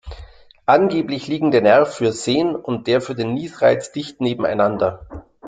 [0.65, 5.05] Angeblich liegen der Nerv fürs Sehen und der für den Niesreiz dicht nebeneinander.